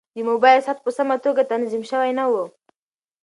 د 0.15 0.17
موبایل 0.29 0.59
ساعت 0.65 0.79
په 0.83 0.91
سمه 0.97 1.15
توګه 1.25 1.41
تنظیم 1.51 1.83
شوی 1.91 2.11
نه 2.19 2.25
و. 2.31 2.33